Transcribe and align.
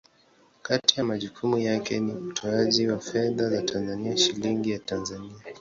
Kati 0.61 0.95
ya 0.99 1.03
majukumu 1.05 1.57
yake 1.57 1.99
ni 1.99 2.13
utoaji 2.13 2.87
wa 2.87 2.99
fedha 2.99 3.49
za 3.49 3.61
Tanzania, 3.61 4.17
Shilingi 4.17 4.71
ya 4.71 4.79
Tanzania. 4.79 5.35